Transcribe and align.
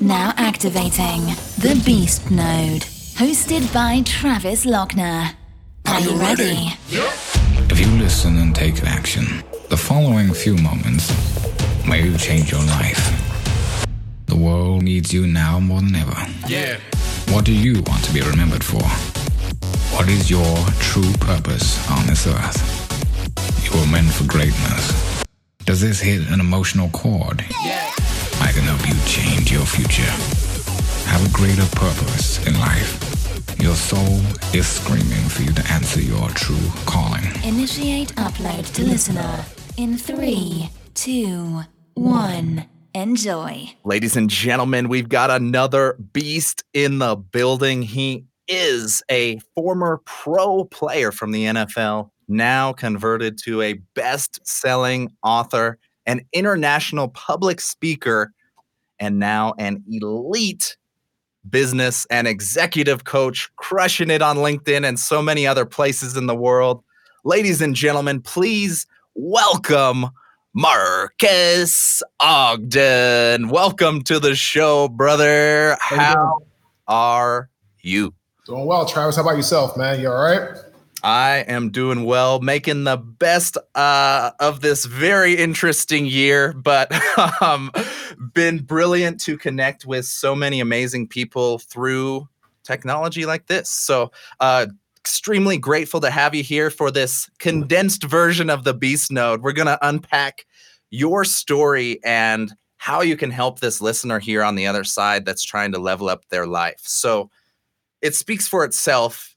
Now 0.00 0.32
activating 0.36 1.24
the 1.58 1.80
Beast 1.84 2.30
Mode, 2.30 2.82
hosted 3.18 3.74
by 3.74 4.02
Travis 4.04 4.64
Lochner. 4.64 5.34
Are 5.86 6.00
you 6.00 6.16
ready? 6.16 6.68
If 6.88 7.80
you 7.80 7.86
listen 7.98 8.38
and 8.38 8.54
take 8.54 8.84
action, 8.84 9.42
the 9.70 9.76
following 9.76 10.32
few 10.32 10.56
moments 10.56 11.10
may 11.84 12.16
change 12.16 12.52
your 12.52 12.62
life. 12.62 13.02
The 14.26 14.36
world 14.36 14.84
needs 14.84 15.12
you 15.12 15.26
now 15.26 15.58
more 15.58 15.80
than 15.80 15.96
ever. 15.96 16.26
Yeah. 16.46 16.78
What 17.30 17.44
do 17.44 17.52
you 17.52 17.82
want 17.88 18.04
to 18.04 18.14
be 18.14 18.20
remembered 18.20 18.62
for? 18.62 18.84
What 19.96 20.08
is 20.08 20.30
your 20.30 20.56
true 20.78 21.12
purpose 21.14 21.76
on 21.90 22.06
this 22.06 22.24
earth? 22.28 23.64
You 23.64 23.80
were 23.80 23.86
meant 23.88 24.12
for 24.12 24.28
greatness. 24.28 25.24
Does 25.64 25.80
this 25.80 25.98
hit 26.00 26.30
an 26.30 26.38
emotional 26.38 26.88
chord? 26.90 27.44
Yeah. 27.64 27.90
I 28.40 28.52
can 28.52 28.62
help 28.62 28.86
you 28.88 28.94
change 29.06 29.50
your 29.50 29.66
future. 29.66 30.02
Have 31.10 31.26
a 31.26 31.32
greater 31.32 31.66
purpose 31.76 32.44
in 32.46 32.58
life. 32.58 33.04
Your 33.60 33.74
soul 33.74 34.20
is 34.54 34.66
screaming 34.66 35.28
for 35.28 35.42
you 35.42 35.52
to 35.52 35.72
answer 35.72 36.00
your 36.00 36.28
true 36.30 36.56
calling. 36.86 37.24
Initiate 37.44 38.14
upload 38.14 38.72
to 38.74 38.84
listener 38.84 39.44
in 39.76 39.96
three, 39.96 40.70
two, 40.94 41.62
one. 41.94 42.66
Enjoy. 42.94 43.70
Ladies 43.84 44.16
and 44.16 44.30
gentlemen, 44.30 44.88
we've 44.88 45.08
got 45.08 45.30
another 45.30 45.94
beast 46.12 46.64
in 46.72 46.98
the 46.98 47.16
building. 47.16 47.82
He 47.82 48.24
is 48.48 49.02
a 49.10 49.38
former 49.54 50.00
pro 50.04 50.64
player 50.64 51.12
from 51.12 51.32
the 51.32 51.44
NFL, 51.44 52.10
now 52.28 52.72
converted 52.72 53.38
to 53.44 53.62
a 53.62 53.74
best 53.94 54.40
selling 54.46 55.12
author, 55.22 55.78
an 56.08 56.22
international 56.32 57.08
public 57.08 57.60
speaker, 57.60 58.32
and 58.98 59.18
now 59.18 59.54
an 59.58 59.84
elite 59.92 60.76
business 61.48 62.06
and 62.10 62.26
executive 62.26 63.04
coach, 63.04 63.50
crushing 63.56 64.10
it 64.10 64.22
on 64.22 64.38
LinkedIn 64.38 64.88
and 64.88 64.98
so 64.98 65.20
many 65.20 65.46
other 65.46 65.66
places 65.66 66.16
in 66.16 66.26
the 66.26 66.34
world. 66.34 66.82
Ladies 67.24 67.60
and 67.60 67.74
gentlemen, 67.74 68.22
please 68.22 68.86
welcome 69.14 70.06
Marques 70.54 72.02
Ogden. 72.20 73.50
Welcome 73.50 74.02
to 74.04 74.18
the 74.18 74.34
show, 74.34 74.88
brother. 74.88 75.76
How 75.78 76.38
are 76.88 77.50
you? 77.82 78.14
Doing 78.46 78.64
well, 78.64 78.86
Travis. 78.86 79.16
How 79.16 79.22
about 79.22 79.36
yourself, 79.36 79.76
man? 79.76 80.00
You 80.00 80.08
all 80.08 80.22
right? 80.22 80.56
I 81.02 81.44
am 81.48 81.70
doing 81.70 82.04
well, 82.04 82.40
making 82.40 82.84
the 82.84 82.96
best 82.96 83.56
uh, 83.74 84.32
of 84.40 84.60
this 84.60 84.84
very 84.84 85.34
interesting 85.36 86.06
year, 86.06 86.52
but 86.52 86.92
um, 87.42 87.70
been 88.34 88.58
brilliant 88.58 89.20
to 89.22 89.38
connect 89.38 89.86
with 89.86 90.06
so 90.06 90.34
many 90.34 90.60
amazing 90.60 91.08
people 91.08 91.58
through 91.58 92.28
technology 92.64 93.26
like 93.26 93.46
this. 93.46 93.68
So, 93.68 94.10
uh, 94.40 94.66
extremely 94.98 95.56
grateful 95.56 96.00
to 96.00 96.10
have 96.10 96.34
you 96.34 96.42
here 96.42 96.68
for 96.68 96.90
this 96.90 97.30
condensed 97.38 98.04
version 98.04 98.50
of 98.50 98.64
the 98.64 98.74
Beast 98.74 99.10
Mode. 99.10 99.42
We're 99.42 99.52
going 99.52 99.66
to 99.66 99.78
unpack 99.86 100.44
your 100.90 101.24
story 101.24 101.98
and 102.04 102.52
how 102.76 103.00
you 103.00 103.16
can 103.16 103.30
help 103.30 103.60
this 103.60 103.80
listener 103.80 104.18
here 104.18 104.42
on 104.42 104.54
the 104.54 104.66
other 104.66 104.84
side 104.84 105.24
that's 105.24 105.44
trying 105.44 105.72
to 105.72 105.78
level 105.78 106.08
up 106.08 106.28
their 106.28 106.46
life. 106.46 106.80
So, 106.82 107.30
it 108.02 108.14
speaks 108.14 108.46
for 108.46 108.64
itself 108.64 109.36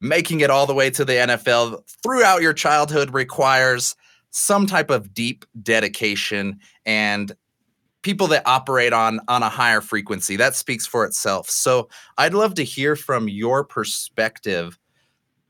making 0.00 0.40
it 0.40 0.50
all 0.50 0.66
the 0.66 0.74
way 0.74 0.90
to 0.90 1.04
the 1.04 1.12
NFL 1.12 1.80
throughout 2.02 2.42
your 2.42 2.52
childhood 2.52 3.12
requires 3.12 3.96
some 4.30 4.66
type 4.66 4.90
of 4.90 5.12
deep 5.14 5.44
dedication 5.62 6.58
and 6.86 7.32
people 8.02 8.26
that 8.28 8.42
operate 8.46 8.92
on 8.92 9.20
on 9.28 9.42
a 9.42 9.48
higher 9.48 9.80
frequency. 9.80 10.36
That 10.36 10.54
speaks 10.54 10.86
for 10.86 11.04
itself. 11.04 11.50
So 11.50 11.88
i'd 12.18 12.34
love 12.34 12.54
to 12.54 12.64
hear 12.64 12.96
from 12.96 13.28
your 13.28 13.64
perspective. 13.64 14.78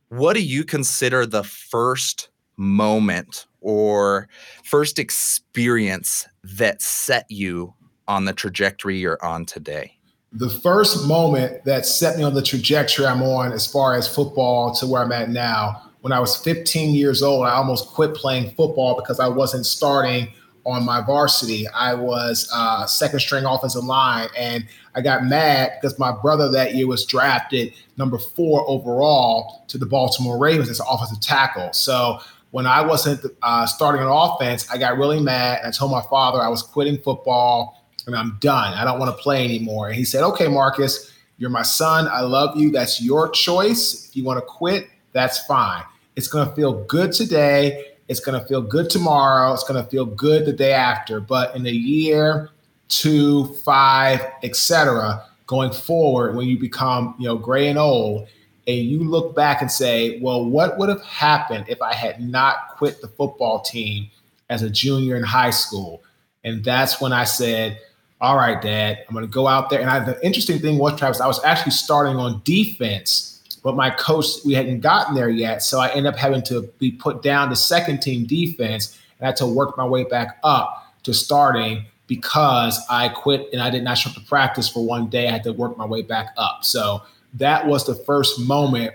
What 0.09 0.35
do 0.35 0.43
you 0.43 0.65
consider 0.65 1.27
the 1.27 1.45
first 1.45 2.31
moment 2.57 3.47
or 3.61 4.29
first 4.65 4.99
experience 4.99 6.27
that 6.43 6.81
set 6.81 7.27
you 7.29 7.75
on 8.07 8.25
the 8.25 8.33
trajectory 8.33 8.99
you're 8.99 9.23
on 9.25 9.45
today 9.45 9.98
the 10.33 10.51
first 10.51 11.07
moment 11.07 11.65
that 11.65 11.87
set 11.87 12.19
me 12.19 12.25
on 12.25 12.35
the 12.35 12.43
trajectory 12.43 13.07
I'm 13.07 13.23
on 13.23 13.53
as 13.53 13.71
far 13.71 13.95
as 13.95 14.13
football 14.13 14.75
to 14.75 14.87
where 14.87 15.03
I'm 15.03 15.13
at 15.13 15.31
now, 15.31 15.91
when 16.01 16.13
I 16.13 16.21
was 16.21 16.37
15 16.37 16.95
years 16.95 17.23
old, 17.23 17.47
I 17.47 17.53
almost 17.53 17.89
quit 17.89 18.15
playing 18.15 18.51
football 18.55 18.95
because 18.95 19.21
I 19.21 19.29
wasn't 19.29 19.67
starting 19.67 20.29
on 20.65 20.85
my 20.85 21.01
varsity. 21.01 21.67
I 21.69 21.95
was 21.95 22.49
uh, 22.53 22.87
second 22.87 23.21
string 23.21 23.45
offensive 23.47 23.85
line, 23.85 24.29
and 24.37 24.67
I 24.95 25.01
got 25.01 25.25
mad 25.25 25.73
because 25.81 25.99
my 25.99 26.13
brother 26.13 26.51
that 26.51 26.75
year 26.75 26.87
was 26.87 27.07
drafted 27.07 27.73
number 27.97 28.19
four 28.19 28.69
overall 28.69 29.65
to 29.69 29.79
the 29.79 29.87
Baltimore 29.87 30.39
Ravens 30.39 30.69
as 30.69 30.79
an 30.79 30.87
offensive 30.89 31.21
tackle. 31.21 31.73
So 31.73 32.21
when 32.51 32.67
I 32.67 32.85
wasn't 32.85 33.25
uh, 33.43 33.67
starting 33.67 34.03
on 34.03 34.09
offense, 34.09 34.71
I 34.71 34.79
got 34.79 34.99
really 34.99 35.21
mad. 35.21 35.59
And 35.59 35.69
I 35.69 35.71
told 35.71 35.91
my 35.91 36.03
father 36.09 36.41
I 36.41 36.49
was 36.49 36.63
quitting 36.63 36.99
football 36.99 37.79
and 38.09 38.17
I'm 38.17 38.39
done. 38.41 38.75
I 38.75 38.85
don't 38.85 38.99
want 38.99 39.17
to 39.17 39.23
play 39.23 39.45
anymore. 39.45 39.87
And 39.87 39.95
he 39.95 40.05
said, 40.05 40.25
Okay, 40.25 40.49
Marques, 40.49 41.13
you're 41.37 41.51
my 41.51 41.63
son. 41.63 42.09
I 42.09 42.23
love 42.23 42.57
you. 42.57 42.71
That's 42.73 43.01
your 43.01 43.29
choice. 43.29 44.09
If 44.09 44.17
you 44.17 44.25
want 44.25 44.39
to 44.39 44.45
quit, 44.45 44.89
that's 45.13 45.47
fine. 45.47 45.85
It's 46.17 46.27
going 46.27 46.49
to 46.49 46.55
feel 46.55 46.85
good 46.85 47.13
today. 47.13 47.85
It's 48.09 48.21
going 48.21 48.41
to 48.41 48.47
feel 48.47 48.63
good 48.63 48.91
tomorrow. 48.91 49.53
It's 49.53 49.63
going 49.63 49.83
to 49.83 49.89
feel 49.89 50.07
good 50.07 50.47
the 50.47 50.53
day 50.53 50.73
after. 50.73 51.21
But 51.21 51.55
in 51.55 51.65
a 51.67 51.71
year, 51.71 52.51
two, 52.89 53.55
five, 53.63 54.21
etc., 54.43 55.25
going 55.47 55.71
forward, 55.71 56.35
when 56.35 56.49
you 56.49 56.59
become, 56.59 57.15
you 57.19 57.29
know, 57.29 57.37
gray 57.37 57.69
and 57.69 57.79
old, 57.79 58.27
and 58.67 58.79
you 58.79 59.03
look 59.03 59.35
back 59.35 59.63
and 59.63 59.71
say, 59.71 60.21
well, 60.21 60.45
what 60.45 60.77
would 60.77 60.89
have 60.89 61.03
happened 61.03 61.67
if 61.69 61.81
I 61.81 61.95
had 61.95 62.21
not 62.21 62.77
quit 62.77 63.01
the 63.01 63.09
football 63.09 63.61
team 63.61 64.11
as 64.51 64.63
a 64.63 64.69
junior 64.69 65.17
in 65.17 65.23
high 65.23 65.51
school? 65.51 66.03
And 66.45 66.63
that's 66.63 67.01
when 67.01 67.13
I 67.13 67.25
said, 67.25 67.81
all 68.21 68.37
right, 68.37 68.61
dad, 68.61 69.05
I'm 69.09 69.15
going 69.15 69.25
to 69.25 69.33
go 69.33 69.47
out 69.47 69.71
there. 69.71 69.81
And 69.81 69.89
I, 69.89 70.01
the 70.01 70.25
interesting 70.25 70.59
thing 70.59 70.79
was, 70.79 70.99
Travis, 70.99 71.21
I 71.21 71.27
was 71.27 71.43
actually 71.45 71.73
starting 71.73 72.17
on 72.17 72.41
defense, 72.45 73.43
but 73.63 73.77
my 73.77 73.91
coach, 73.91 74.27
we 74.45 74.55
hadn't 74.55 74.81
gotten 74.81 75.15
there 75.15 75.29
yet. 75.29 75.63
So 75.63 75.79
I 75.79 75.89
ended 75.91 76.07
up 76.07 76.17
having 76.17 76.43
to 76.43 76.63
be 76.79 76.91
put 76.91 77.23
down 77.23 77.49
to 77.51 77.57
second 77.57 78.01
team 78.01 78.27
defense 78.27 78.99
and 79.19 79.27
I 79.27 79.29
had 79.29 79.37
to 79.37 79.47
work 79.47 79.77
my 79.77 79.87
way 79.87 80.05
back 80.05 80.39
up 80.43 80.95
to 81.05 81.15
starting 81.15 81.85
because 82.09 82.81
I 82.91 83.09
quit 83.09 83.49
and 83.53 83.63
I 83.63 83.71
did 83.71 83.85
not 83.85 83.99
show 83.99 84.11
up 84.11 84.17
to 84.17 84.23
practice 84.23 84.69
for 84.69 84.85
one 84.85 85.09
day. 85.09 85.29
I 85.29 85.33
had 85.33 85.45
to 85.45 85.53
work 85.53 85.77
my 85.77 85.87
way 85.87 86.03
back 86.03 86.35
up. 86.37 86.65
So 86.65 87.03
that 87.35 87.67
was 87.67 87.87
the 87.87 87.95
first 87.95 88.41
moment 88.41 88.95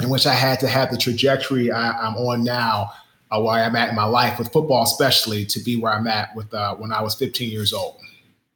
in 0.00 0.08
which 0.08 0.26
I 0.26 0.34
had 0.34 0.58
to 0.60 0.68
have 0.68 0.90
the 0.90 0.96
trajectory 0.96 1.70
I, 1.70 2.08
am 2.08 2.14
on 2.16 2.42
now, 2.42 2.92
uh, 3.30 3.40
where 3.40 3.62
I'm 3.62 3.76
at 3.76 3.90
in 3.90 3.94
my 3.94 4.04
life 4.04 4.38
with 4.38 4.50
football, 4.50 4.82
especially 4.82 5.44
to 5.44 5.60
be 5.60 5.76
where 5.76 5.92
I'm 5.92 6.06
at 6.06 6.34
with 6.34 6.52
uh, 6.54 6.74
when 6.76 6.90
I 6.90 7.02
was 7.02 7.14
15 7.14 7.50
years 7.50 7.72
old. 7.72 8.00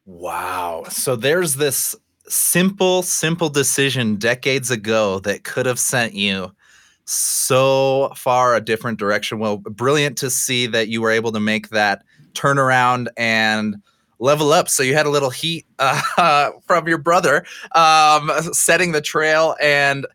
Wow. 0.07 0.85
So 0.91 1.17
there's 1.17 1.55
this 1.55 1.97
simple, 2.29 3.03
simple 3.03 3.49
decision 3.49 4.17
decades 4.17 4.71
ago 4.71 5.19
that 5.21 5.45
could 5.45 5.67
have 5.67 5.79
sent 5.79 6.15
you 6.15 6.53
so 7.07 8.13
far 8.17 8.55
a 8.55 8.61
different 8.61 8.99
direction. 8.99 9.39
Well, 9.39 9.59
brilliant 9.59 10.17
to 10.19 10.31
see 10.31 10.67
that 10.69 10.89
you 10.89 11.03
were 11.03 11.11
able 11.11 11.33
to 11.33 11.41
make 11.41 11.71
that 11.71 12.03
turnaround 12.33 13.09
and 13.17 13.77
level 14.19 14.53
up. 14.53 14.69
So 14.69 14.83
you 14.83 14.95
had 14.95 15.07
a 15.07 15.11
little 15.11 15.31
heat 15.31 15.67
uh, 15.79 16.51
from 16.67 16.89
your 16.89 16.99
brother 16.99 17.45
um, 17.75 18.31
setting 18.53 18.93
the 18.93 19.03
trail. 19.03 19.57
And 19.61 20.07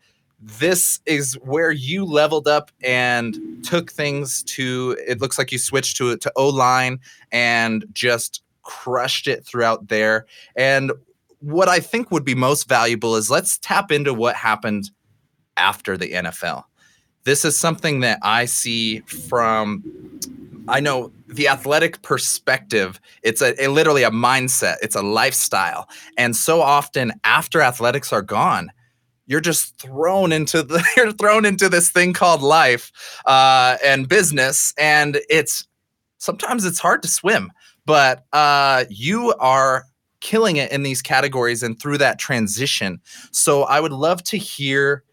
this 0.42 1.00
is 1.06 1.34
where 1.44 1.72
you 1.72 2.06
leveled 2.06 2.48
up 2.48 2.72
and 2.82 3.38
took 3.64 3.92
things 3.92 4.42
to, 4.44 4.98
it 5.06 5.20
looks 5.20 5.38
like 5.38 5.52
you 5.52 5.58
switched 5.58 5.98
to, 5.98 6.16
to 6.18 6.32
O 6.36 6.48
line 6.48 7.00
and 7.32 7.86
just 7.92 8.42
crushed 8.70 9.28
it 9.28 9.44
throughout 9.44 9.88
there. 9.88 10.28
And 10.56 10.92
what 11.40 11.68
I 11.68 11.80
think 11.80 12.12
would 12.12 12.24
be 12.24 12.36
most 12.36 12.70
valuable 12.70 13.16
is 13.16 13.32
let's 13.32 13.58
tap 13.58 13.92
into 13.92 14.14
what 14.14 14.36
happened 14.36 14.92
after 15.58 15.98
the 15.98 16.12
NFL. 16.12 16.66
This 17.24 17.44
is 17.44 17.58
something 17.58 18.02
that 18.02 18.20
I 18.22 18.46
see 18.46 19.00
from 19.00 19.84
I 20.68 20.80
know 20.80 21.12
the 21.28 21.48
athletic 21.48 22.04
perspective, 22.04 23.02
it's 23.24 23.42
a, 23.42 23.56
a, 23.64 23.70
literally 23.70 24.04
a 24.04 24.12
mindset, 24.12 24.76
it's 24.84 24.96
a 24.96 25.02
lifestyle. 25.02 25.90
And 26.16 26.36
so 26.36 26.62
often 26.62 27.14
after 27.24 27.62
athletics 27.62 28.14
are 28.14 28.22
gone, 28.22 28.72
you're 29.26 29.42
just 29.42 29.80
thrown 29.80 30.32
into 30.32 30.62
the 30.62 30.84
you're 30.98 31.12
thrown 31.12 31.46
into 31.46 31.70
this 31.70 31.90
thing 31.90 32.14
called 32.14 32.44
life 32.44 32.92
uh, 33.26 33.78
and 33.84 34.08
business 34.08 34.74
and 34.78 35.20
it's 35.30 35.68
sometimes 36.18 36.66
it's 36.66 36.80
hard 36.80 37.02
to 37.02 37.08
swim 37.08 37.52
but 37.90 38.26
uh, 38.34 38.86
you 38.88 39.34
are 39.40 39.86
killing 40.22 40.58
it 40.58 40.72
in 40.72 40.84
these 40.84 41.02
categories 41.02 41.64
and 41.64 41.82
through 41.82 41.98
that 41.98 42.20
transition. 42.20 43.02
So 43.32 43.64
I 43.64 43.80
would 43.80 43.92
love 43.92 44.22
to 44.26 44.38
hear 44.38 45.04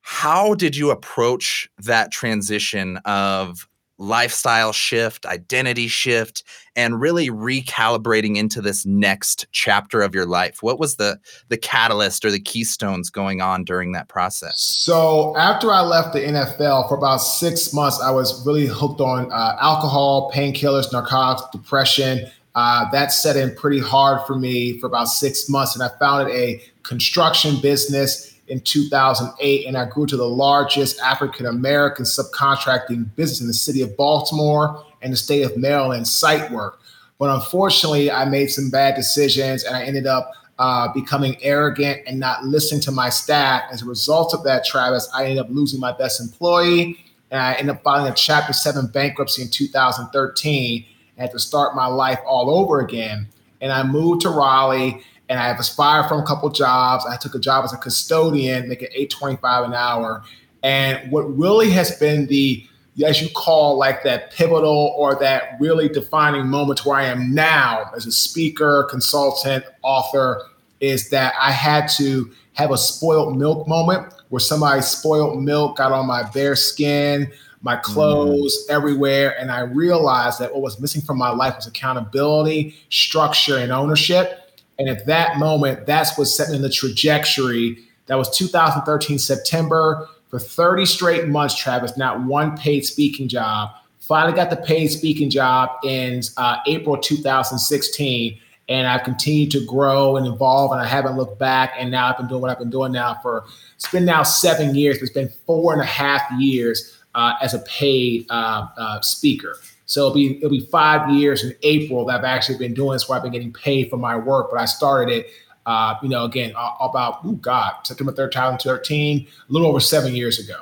how 0.00 0.54
did 0.54 0.74
you 0.74 0.90
approach 0.90 1.68
that 1.76 2.10
transition 2.10 2.96
of 3.04 3.68
lifestyle 4.02 4.72
shift, 4.72 5.24
identity 5.26 5.86
shift, 5.86 6.42
and 6.74 7.00
really 7.00 7.28
recalibrating 7.28 8.36
into 8.36 8.60
this 8.60 8.84
next 8.84 9.46
chapter 9.52 10.02
of 10.02 10.14
your 10.14 10.26
life? 10.26 10.62
What 10.62 10.78
was 10.78 10.96
the 10.96 11.18
the 11.48 11.56
catalyst 11.56 12.24
or 12.24 12.30
the 12.30 12.40
keystones 12.40 13.10
going 13.10 13.40
on 13.40 13.64
during 13.64 13.92
that 13.92 14.08
process? 14.08 14.60
So 14.60 15.36
after 15.36 15.70
I 15.70 15.80
left 15.80 16.12
the 16.12 16.20
NFL 16.20 16.88
for 16.88 16.96
about 16.96 17.18
six 17.18 17.72
months, 17.72 18.00
I 18.00 18.10
was 18.10 18.44
really 18.46 18.66
hooked 18.66 19.00
on 19.00 19.30
uh, 19.30 19.56
alcohol, 19.60 20.30
painkillers, 20.34 20.92
narcotics, 20.92 21.48
depression. 21.52 22.26
Uh, 22.54 22.90
that 22.90 23.12
set 23.12 23.36
in 23.36 23.54
pretty 23.54 23.80
hard 23.80 24.26
for 24.26 24.36
me 24.36 24.78
for 24.78 24.86
about 24.86 25.06
six 25.06 25.48
months, 25.48 25.74
and 25.74 25.82
I 25.82 25.88
founded 25.98 26.34
a 26.34 26.60
construction 26.82 27.60
business 27.62 28.31
in 28.52 28.60
2008, 28.60 29.66
and 29.66 29.78
I 29.78 29.86
grew 29.86 30.04
to 30.04 30.16
the 30.16 30.28
largest 30.28 31.00
African 31.00 31.46
American 31.46 32.04
subcontracting 32.04 33.16
business 33.16 33.40
in 33.40 33.46
the 33.46 33.54
city 33.54 33.80
of 33.80 33.96
Baltimore 33.96 34.84
and 35.00 35.10
the 35.10 35.16
state 35.16 35.40
of 35.40 35.56
Maryland, 35.56 36.06
site 36.06 36.50
work. 36.50 36.78
But 37.18 37.30
unfortunately, 37.30 38.10
I 38.10 38.26
made 38.26 38.48
some 38.48 38.68
bad 38.68 38.94
decisions 38.94 39.64
and 39.64 39.74
I 39.74 39.84
ended 39.84 40.06
up 40.06 40.32
uh, 40.58 40.92
becoming 40.92 41.38
arrogant 41.40 42.02
and 42.06 42.20
not 42.20 42.44
listening 42.44 42.82
to 42.82 42.92
my 42.92 43.08
staff. 43.08 43.62
As 43.72 43.80
a 43.80 43.86
result 43.86 44.34
of 44.34 44.44
that, 44.44 44.66
Travis, 44.66 45.08
I 45.14 45.24
ended 45.24 45.38
up 45.38 45.48
losing 45.48 45.80
my 45.80 45.92
best 45.92 46.20
employee 46.20 47.02
and 47.30 47.40
I 47.40 47.54
ended 47.54 47.76
up 47.76 47.82
filing 47.82 48.12
a 48.12 48.14
Chapter 48.14 48.52
7 48.52 48.88
bankruptcy 48.88 49.40
in 49.40 49.48
2013 49.48 50.84
and 51.16 51.22
had 51.22 51.32
to 51.32 51.38
start 51.38 51.74
my 51.74 51.86
life 51.86 52.18
all 52.26 52.50
over 52.50 52.80
again. 52.80 53.28
And 53.62 53.72
I 53.72 53.82
moved 53.82 54.20
to 54.22 54.28
Raleigh 54.28 55.02
and 55.28 55.38
I 55.38 55.46
have 55.46 55.58
aspired 55.58 56.08
from 56.08 56.20
a 56.20 56.26
couple 56.26 56.48
jobs. 56.50 57.04
I 57.06 57.16
took 57.16 57.34
a 57.34 57.38
job 57.38 57.64
as 57.64 57.72
a 57.72 57.78
custodian, 57.78 58.68
making 58.68 58.88
eight 58.92 59.10
twenty 59.10 59.36
five 59.36 59.64
an 59.64 59.74
hour. 59.74 60.22
And 60.62 61.10
what 61.10 61.22
really 61.22 61.70
has 61.70 61.98
been 61.98 62.26
the 62.26 62.66
as 63.06 63.22
you 63.22 63.28
call 63.30 63.78
like 63.78 64.02
that 64.02 64.32
pivotal 64.32 64.94
or 64.96 65.14
that 65.14 65.56
really 65.58 65.88
defining 65.88 66.46
moment 66.46 66.84
where 66.84 66.98
I 66.98 67.04
am 67.04 67.34
now 67.34 67.90
as 67.96 68.04
a 68.04 68.12
speaker, 68.12 68.86
consultant, 68.90 69.64
author 69.80 70.42
is 70.80 71.08
that 71.08 71.32
I 71.40 71.52
had 71.52 71.86
to 71.96 72.30
have 72.52 72.70
a 72.70 72.76
spoiled 72.76 73.38
milk 73.38 73.66
moment 73.66 74.12
where 74.28 74.40
somebody 74.40 74.82
spoiled 74.82 75.42
milk 75.42 75.78
got 75.78 75.92
on 75.92 76.06
my 76.06 76.22
bare 76.22 76.54
skin, 76.54 77.32
my 77.62 77.76
clothes 77.76 78.66
mm. 78.68 78.74
everywhere. 78.74 79.40
And 79.40 79.50
I 79.50 79.60
realized 79.60 80.38
that 80.40 80.52
what 80.52 80.60
was 80.60 80.78
missing 80.78 81.00
from 81.00 81.16
my 81.16 81.30
life 81.30 81.56
was 81.56 81.66
accountability, 81.66 82.76
structure, 82.90 83.56
and 83.56 83.72
ownership. 83.72 84.41
And 84.82 84.90
at 84.90 85.06
that 85.06 85.38
moment, 85.38 85.86
that's 85.86 86.18
what 86.18 86.24
set 86.24 86.52
in 86.52 86.60
the 86.60 86.68
trajectory. 86.68 87.78
That 88.06 88.16
was 88.16 88.36
2013 88.36 89.16
September 89.16 90.08
for 90.28 90.40
30 90.40 90.86
straight 90.86 91.28
months, 91.28 91.54
Travis, 91.54 91.96
not 91.96 92.20
one 92.22 92.56
paid 92.56 92.84
speaking 92.84 93.28
job. 93.28 93.70
Finally 94.00 94.34
got 94.34 94.50
the 94.50 94.56
paid 94.56 94.88
speaking 94.88 95.30
job 95.30 95.70
in 95.84 96.20
uh, 96.36 96.56
April 96.66 96.96
2016. 96.96 98.40
And 98.68 98.88
I've 98.88 99.04
continued 99.04 99.52
to 99.52 99.64
grow 99.66 100.16
and 100.16 100.26
evolve, 100.26 100.72
and 100.72 100.80
I 100.80 100.86
haven't 100.86 101.16
looked 101.16 101.38
back. 101.38 101.74
And 101.78 101.92
now 101.92 102.08
I've 102.08 102.16
been 102.16 102.26
doing 102.26 102.40
what 102.40 102.50
I've 102.50 102.58
been 102.58 102.70
doing 102.70 102.90
now 102.90 103.20
for 103.22 103.44
it's 103.76 103.88
been 103.88 104.04
now 104.04 104.24
seven 104.24 104.74
years. 104.74 104.98
It's 105.00 105.12
been 105.12 105.30
four 105.46 105.72
and 105.72 105.80
a 105.80 105.86
half 105.86 106.22
years 106.40 106.98
uh, 107.14 107.34
as 107.40 107.54
a 107.54 107.60
paid 107.60 108.26
uh, 108.30 108.66
uh 108.76 109.00
speaker. 109.00 109.60
So 109.92 110.00
it'll 110.00 110.14
be 110.14 110.38
it'll 110.38 110.48
be 110.48 110.60
five 110.60 111.10
years 111.10 111.44
in 111.44 111.54
April 111.62 112.06
that 112.06 112.20
I've 112.20 112.24
actually 112.24 112.56
been 112.56 112.72
doing 112.72 112.94
this 112.94 113.10
where 113.10 113.18
I've 113.18 113.22
been 113.22 113.32
getting 113.32 113.52
paid 113.52 113.90
for 113.90 113.98
my 113.98 114.16
work. 114.16 114.50
But 114.50 114.58
I 114.58 114.64
started 114.64 115.12
it, 115.12 115.26
uh, 115.66 115.96
you 116.02 116.08
know, 116.08 116.24
again 116.24 116.54
about 116.80 117.18
oh 117.26 117.32
God, 117.32 117.74
September 117.84 118.10
3rd, 118.10 118.32
2013, 118.32 119.26
a 119.26 119.52
little 119.52 119.68
over 119.68 119.80
seven 119.80 120.16
years 120.16 120.38
ago. 120.38 120.56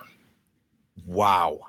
Wow. 1.06 1.60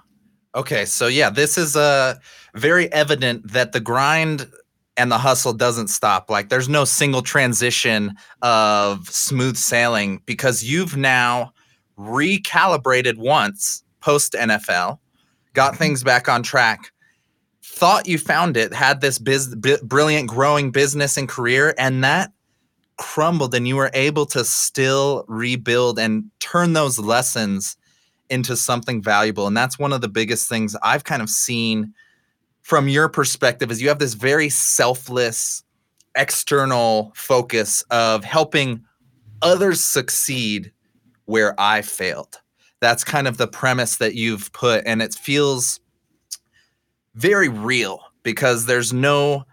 Okay, 0.56 0.86
so 0.86 1.06
yeah, 1.06 1.30
this 1.30 1.56
is 1.56 1.76
uh, 1.76 2.16
very 2.56 2.92
evident 2.92 3.52
that 3.52 3.74
the 3.74 3.80
grind 3.80 4.50
and 4.98 5.12
the 5.12 5.20
hustle 5.20 5.54
doesn't 5.54 5.90
stop. 5.90 6.32
Like 6.32 6.50
there's 6.50 6.68
no 6.68 6.84
single 6.84 7.22
transition 7.22 8.16
of 8.42 9.08
smooth 9.08 9.56
sailing 9.56 10.24
because 10.26 10.64
you've 10.64 10.98
now 10.98 11.54
recalibrated 11.96 13.18
once 13.18 13.84
post 14.00 14.34
NFL, 14.34 14.98
got 15.54 15.78
things 15.78 16.04
back 16.04 16.28
on 16.28 16.42
track 16.42 16.92
thought 17.72 18.08
you 18.08 18.18
found 18.18 18.58
it, 18.58 18.74
had 18.74 19.02
this 19.02 19.18
biz- 19.18 19.56
b- 19.56 19.78
brilliant 19.82 20.28
growing 20.28 20.72
business 20.72 21.18
and 21.18 21.28
career, 21.28 21.74
and 21.78 22.04
that 22.04 22.32
crumbled, 22.98 23.56
and 23.56 23.68
you 23.68 23.78
were 23.78 23.90
able 23.94 24.26
to 24.28 24.44
still 24.44 25.26
rebuild 25.28 25.98
and 25.98 26.26
turn 26.40 26.74
those 26.74 27.00
lessons 27.00 27.78
into 28.30 28.56
something 28.56 29.02
valuable. 29.02 29.48
And 29.48 29.56
that's 29.56 29.80
one 29.80 29.94
of 29.94 30.02
the 30.02 30.10
biggest 30.10 30.48
things 30.48 30.76
I've 30.84 31.06
kind 31.06 31.22
of 31.22 31.30
seen 31.30 31.94
from 32.62 32.88
your 32.88 33.10
perspective 33.10 33.72
is 33.72 33.82
you 33.82 33.88
have 33.88 34.00
this 34.00 34.14
very 34.14 34.50
selfless 34.50 35.64
external 36.16 37.12
focus 37.16 37.84
of 37.90 38.24
helping 38.24 38.84
others 39.42 39.84
succeed 39.84 40.72
where 41.26 41.60
I 41.60 41.82
failed. 41.82 42.42
That's 42.82 43.04
kind 43.04 43.28
of 43.28 43.38
the 43.38 43.48
premise 43.48 43.98
that 43.98 44.16
you've 44.16 44.52
put 44.54 44.84
and 44.86 45.02
it 45.02 45.14
feels 45.14 45.80
very 47.16 47.50
real 47.50 48.00
because 48.24 48.66
there's 48.66 48.94
no 48.94 49.44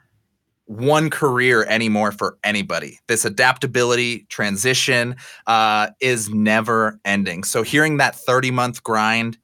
one 0.66 1.08
career 1.08 1.64
anymore 1.64 2.12
for 2.12 2.36
anybody. 2.44 2.98
This 3.06 3.24
adaptability 3.24 4.26
transition 4.28 5.16
uh, 5.46 5.88
is 6.00 6.28
never 6.28 7.00
ending. 7.06 7.42
So 7.44 7.62
hearing 7.62 7.96
that 7.96 8.14
30 8.14 8.50
month 8.50 8.82
grind 8.82 9.38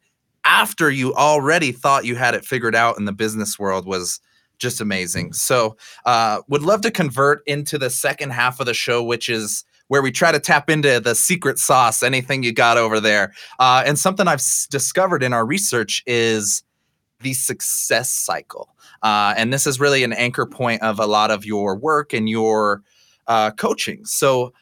after 0.45 0.91
you 0.91 1.15
already 1.15 1.73
thought 1.73 2.05
you 2.05 2.17
had 2.17 2.35
it 2.35 2.45
figured 2.45 2.75
out 2.75 2.99
in 2.99 3.07
the 3.07 3.13
business 3.13 3.59
world 3.59 3.87
was 3.87 4.21
just 4.59 4.81
amazing. 4.81 5.33
So 5.33 5.77
uh, 6.05 6.43
would 6.49 6.63
love 6.63 6.83
to 6.83 6.91
convert 6.91 7.43
into 7.47 7.79
the 7.79 7.91
second 7.91 8.31
half 8.31 8.61
of 8.61 8.67
the 8.67 8.75
show, 8.75 9.03
which 9.03 9.31
is 9.31 9.65
where 9.89 10.03
we 10.03 10.11
try 10.11 10.31
to 10.33 10.41
tap 10.41 10.69
into 10.69 11.01
the 11.01 11.15
secret 11.15 11.59
sauce, 11.59 12.03
anything 12.03 12.43
you 12.43 12.53
got 12.53 12.77
over 12.77 13.01
there. 13.01 13.33
Uh, 13.59 13.83
and 13.87 13.99
something 13.99 14.29
I've 14.29 14.35
s- 14.35 14.67
discovered 14.71 15.23
in 15.23 15.33
our 15.33 15.45
research 15.45 16.03
is 16.07 16.63
the 17.21 17.33
success 17.33 18.11
cycle. 18.11 18.75
Uh, 19.03 19.35
and 19.37 19.53
this 19.53 19.67
is 19.67 19.81
really 19.81 20.05
an 20.05 20.13
anchor 20.13 20.47
point 20.47 20.83
of 20.83 20.99
a 20.99 21.07
lot 21.07 21.31
of 21.31 21.45
your 21.45 21.77
work 21.77 22.13
and 22.13 22.29
your 22.29 22.83
uh, 23.27 23.51
coaching. 23.53 24.05
So 24.05 24.53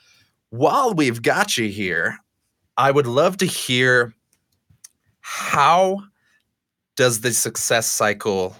while 0.50 0.94
we've 0.94 1.22
got 1.22 1.56
you 1.56 1.68
here, 1.68 2.18
I 2.76 2.90
would 2.90 3.06
love 3.06 3.36
to 3.38 3.46
hear 3.46 4.14
how 5.20 5.98
does 6.96 7.20
the 7.20 7.32
success 7.32 7.86
cycle 7.86 8.56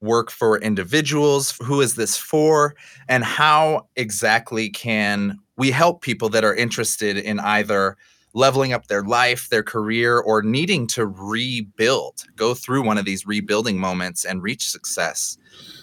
work 0.00 0.30
for 0.30 0.58
individuals? 0.60 1.56
Who 1.62 1.80
is 1.80 1.94
this 1.94 2.16
for? 2.16 2.74
And 3.08 3.24
how 3.24 3.88
exactly 3.96 4.68
can 4.68 5.38
we 5.56 5.70
help 5.70 6.02
people 6.02 6.28
that 6.30 6.44
are 6.44 6.54
interested 6.54 7.16
in 7.16 7.40
either 7.40 7.96
leveling 8.34 8.72
up 8.72 8.86
their 8.86 9.02
life, 9.02 9.48
their 9.50 9.62
career, 9.62 10.18
or 10.18 10.42
needing 10.42 10.86
to 10.88 11.06
rebuild, 11.06 12.24
go 12.36 12.54
through 12.54 12.82
one 12.82 12.98
of 12.98 13.04
these 13.04 13.26
rebuilding 13.26 13.78
moments 13.78 14.24
and 14.24 14.42
reach 14.42 14.68
success. 14.68 15.38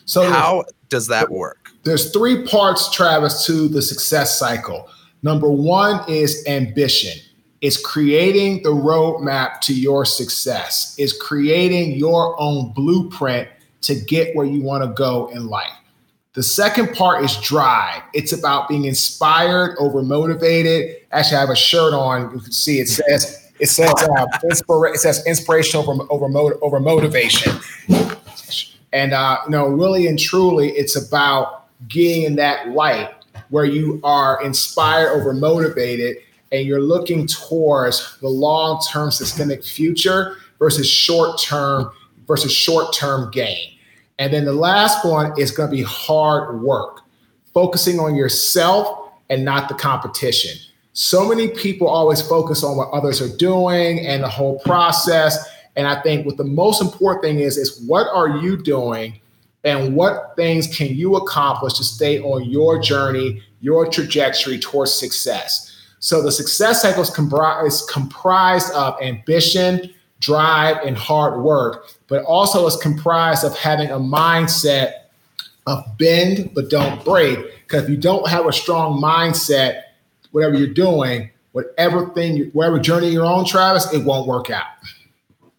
So, 0.06 0.24
how 0.30 0.66
does 0.90 1.08
that 1.08 1.30
work? 1.30 1.70
There's 1.84 2.12
three 2.12 2.46
parts, 2.46 2.92
Travis, 2.92 3.46
to 3.46 3.68
the 3.68 3.82
success 3.82 4.38
cycle. 4.38 4.90
Number 5.22 5.50
one 5.50 6.02
is 6.10 6.44
ambition. 6.48 7.20
It's 7.62 7.80
creating 7.80 8.64
the 8.64 8.70
roadmap 8.70 9.60
to 9.62 9.74
your 9.74 10.06
success. 10.06 10.96
It's 10.98 11.14
creating 11.14 11.94
your 11.94 12.40
own 12.40 12.72
blueprint 12.74 13.50
to 13.82 13.96
get 13.96 14.36
where 14.36 14.46
you 14.46 14.62
want 14.62 14.84
to 14.84 14.90
go 14.90 15.28
in 15.28 15.48
life. 15.48 15.68
The 16.34 16.44
second 16.44 16.94
part 16.94 17.24
is 17.24 17.36
drive. 17.38 18.04
It's 18.14 18.34
about 18.34 18.68
being 18.68 18.86
inspired 18.86 19.76
over 19.80 20.04
motivated. 20.04 20.98
Actually, 21.12 21.38
I 21.38 21.40
have 21.42 21.50
a 21.50 21.56
shirt 21.56 21.94
on. 21.94 22.32
You 22.34 22.40
can 22.40 22.52
see 22.52 22.80
it 22.80 22.88
says 22.88 23.52
it 23.60 23.68
says 23.68 23.90
uh, 23.90 24.26
inspira- 24.44 24.94
it 24.94 25.00
says 25.00 25.26
inspiration 25.26 25.80
over 25.80 26.06
over, 26.12 26.64
over 26.64 26.80
motivation. 26.80 27.60
And 28.94 29.14
uh, 29.14 29.40
you 29.46 29.52
know, 29.52 29.68
really 29.68 30.06
and 30.06 30.20
truly, 30.20 30.70
it's 30.70 30.96
about 30.96 31.66
getting 31.88 32.24
in 32.24 32.36
that 32.36 32.70
light 32.70 33.10
where 33.50 33.66
you 33.66 34.00
are 34.04 34.40
inspired 34.44 35.10
over 35.10 35.34
motivated, 35.34 36.18
and 36.52 36.64
you're 36.66 36.82
looking 36.82 37.26
towards 37.26 38.20
the 38.20 38.30
long 38.30 38.80
term 38.92 39.10
systemic 39.10 39.64
future 39.64 40.38
versus 40.60 40.88
short 40.88 41.40
term 41.40 41.92
versus 42.28 42.52
short 42.52 42.94
term 42.94 43.32
gain. 43.32 43.79
And 44.20 44.34
then 44.34 44.46
the 44.46 44.54
last 44.54 45.06
one 45.06 45.34
is 45.40 45.50
going 45.50 45.70
to 45.70 45.76
be 45.76 45.82
hard 45.82 46.62
work, 46.62 47.02
focusing 47.54 48.00
on 48.00 48.16
yourself 48.16 49.12
and 49.30 49.44
not 49.44 49.70
the 49.70 49.76
competition. 49.76 50.58
So 50.94 51.28
many 51.28 51.48
people 51.48 51.88
always 51.88 52.22
focus 52.22 52.64
on 52.64 52.76
what 52.76 52.90
others 52.92 53.22
are 53.22 53.36
doing 53.38 54.06
and 54.06 54.22
the 54.22 54.28
whole 54.28 54.60
process. 54.60 55.48
And 55.78 55.88
I 55.88 56.02
think 56.02 56.26
what 56.26 56.36
the 56.36 56.44
most 56.44 56.82
important 56.82 57.24
thing 57.24 57.40
is 57.40 57.58
is 57.58 57.82
what 57.88 58.08
are 58.14 58.38
you 58.40 58.62
doing 58.62 59.20
and 59.64 59.96
what 59.96 60.36
things 60.36 60.68
can 60.76 60.94
you 60.94 61.16
accomplish 61.16 61.74
to 61.76 61.84
stay 61.86 62.20
on 62.20 62.44
your 62.44 62.82
journey, 62.82 63.42
your 63.62 63.90
trajectory 63.90 64.60
towards 64.60 64.94
success. 64.94 65.66
So 66.00 66.22
the 66.22 66.32
success 66.32 66.82
cycle 66.82 67.04
is 67.04 67.86
comprised 67.86 68.74
of 68.74 69.02
ambition, 69.02 69.94
drive, 70.20 70.78
and 70.86 70.98
hard 70.98 71.42
work, 71.42 71.88
but 72.08 72.24
also 72.24 72.68
is 72.68 72.76
comprised 72.78 73.44
of 73.44 73.58
having 73.58 73.90
a 73.90 73.98
mindset 73.98 74.94
of 75.68 75.84
bend 75.98 76.52
but 76.54 76.70
don't 76.70 77.04
break. 77.04 77.40
Because 77.64 77.84
if 77.84 77.90
you 77.90 77.98
don't 77.98 78.28
have 78.28 78.46
a 78.46 78.54
strong 78.54 79.02
mindset, 79.02 79.84
whatever 80.32 80.56
you're 80.56 80.68
doing, 80.68 81.30
whatever 81.52 82.10
thing, 82.10 82.50
whatever 82.54 82.80
journey 82.80 83.10
you're 83.10 83.26
on, 83.26 83.46
Travis, 83.46 83.92
it 83.94 84.04
won't 84.04 84.28
work 84.28 84.50
out. 84.50 84.66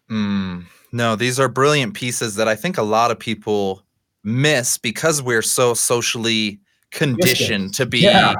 Mm, 0.09 0.65
no, 0.91 1.15
these 1.15 1.39
are 1.39 1.47
brilliant 1.47 1.93
pieces 1.93 2.35
that 2.35 2.47
I 2.47 2.55
think 2.55 2.77
a 2.77 2.83
lot 2.83 3.11
of 3.11 3.19
people 3.19 3.83
miss 4.23 4.77
because 4.77 5.21
we're 5.21 5.41
so 5.41 5.73
socially 5.73 6.59
conditioned 6.91 7.73
to 7.75 7.85
be 7.85 7.99
yeah. 7.99 8.33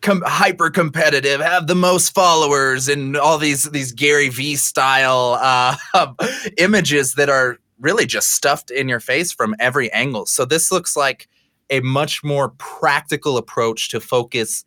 com- 0.00 0.22
hyper 0.26 0.70
competitive, 0.70 1.40
have 1.40 1.66
the 1.66 1.74
most 1.74 2.14
followers, 2.14 2.88
and 2.88 3.16
all 3.16 3.38
these 3.38 3.64
these 3.64 3.92
Gary 3.92 4.28
V 4.28 4.56
style 4.56 5.38
uh, 5.40 5.76
images 6.58 7.14
that 7.14 7.28
are 7.28 7.58
really 7.78 8.06
just 8.06 8.32
stuffed 8.32 8.70
in 8.70 8.88
your 8.88 9.00
face 9.00 9.32
from 9.32 9.54
every 9.60 9.92
angle. 9.92 10.26
So 10.26 10.44
this 10.44 10.72
looks 10.72 10.96
like 10.96 11.28
a 11.70 11.80
much 11.80 12.24
more 12.24 12.50
practical 12.58 13.36
approach 13.36 13.90
to 13.90 14.00
focus 14.00 14.64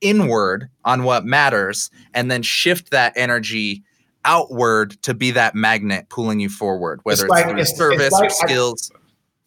inward 0.00 0.68
on 0.84 1.04
what 1.04 1.24
matters 1.24 1.90
and 2.12 2.30
then 2.30 2.42
shift 2.42 2.90
that 2.90 3.12
energy 3.16 3.82
outward 4.24 4.90
to 5.02 5.14
be 5.14 5.30
that 5.30 5.54
magnet 5.54 6.08
pulling 6.08 6.38
you 6.38 6.48
forward 6.48 7.00
whether 7.04 7.24
it's, 7.26 7.34
it's 7.36 7.46
like, 7.46 7.58
it's, 7.58 7.76
service 7.76 8.06
it's 8.06 8.12
like, 8.12 8.30
or 8.30 8.30
skills 8.30 8.90
I, 8.94 8.98